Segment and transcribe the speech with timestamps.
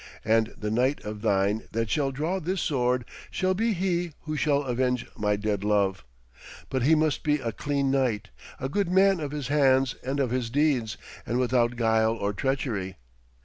[0.25, 4.63] And the knight of thine that shall draw this sword shall be he who shall
[4.63, 6.03] avenge my dead love.
[6.71, 8.29] But he must be a clean knight,
[8.59, 12.97] a good man of his hands and of his deeds, and without guile or treachery.